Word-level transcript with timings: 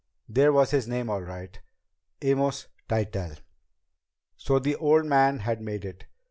There 0.27 0.51
was 0.51 0.71
his 0.71 0.87
name, 0.87 1.11
all 1.11 1.21
right. 1.21 1.59
Amos 2.23 2.65
Tytell. 2.89 3.37
So 4.35 4.57
the 4.57 4.75
old 4.77 5.05
man 5.05 5.41
had 5.41 5.61
made 5.61 5.85
it! 5.85 6.05